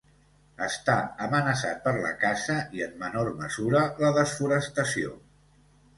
[0.67, 0.95] Està
[1.25, 5.13] amenaçat per la caça i, en menor mesura, la desforestació.